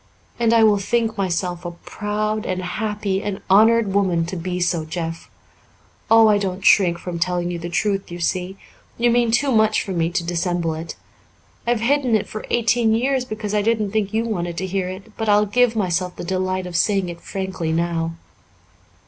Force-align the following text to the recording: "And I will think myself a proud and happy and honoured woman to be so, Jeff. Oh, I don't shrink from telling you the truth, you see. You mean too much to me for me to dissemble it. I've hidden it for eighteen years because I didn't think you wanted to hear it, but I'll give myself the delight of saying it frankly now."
"And 0.39 0.51
I 0.51 0.63
will 0.63 0.79
think 0.79 1.15
myself 1.15 1.63
a 1.63 1.69
proud 1.69 2.43
and 2.43 2.59
happy 2.63 3.21
and 3.21 3.39
honoured 3.51 3.93
woman 3.93 4.25
to 4.25 4.35
be 4.35 4.59
so, 4.59 4.83
Jeff. 4.83 5.29
Oh, 6.09 6.25
I 6.27 6.39
don't 6.39 6.65
shrink 6.65 6.97
from 6.97 7.19
telling 7.19 7.51
you 7.51 7.59
the 7.59 7.69
truth, 7.69 8.09
you 8.09 8.19
see. 8.19 8.57
You 8.97 9.11
mean 9.11 9.29
too 9.29 9.51
much 9.51 9.85
to 9.85 9.91
me 9.91 9.93
for 9.93 9.99
me 9.99 10.09
to 10.09 10.23
dissemble 10.23 10.73
it. 10.73 10.95
I've 11.67 11.81
hidden 11.81 12.15
it 12.15 12.27
for 12.27 12.43
eighteen 12.49 12.95
years 12.95 13.25
because 13.25 13.53
I 13.53 13.61
didn't 13.61 13.91
think 13.91 14.11
you 14.11 14.23
wanted 14.25 14.57
to 14.57 14.65
hear 14.65 14.89
it, 14.89 15.15
but 15.17 15.29
I'll 15.29 15.45
give 15.45 15.75
myself 15.75 16.15
the 16.15 16.23
delight 16.23 16.65
of 16.65 16.75
saying 16.75 17.07
it 17.07 17.21
frankly 17.21 17.71
now." 17.71 18.15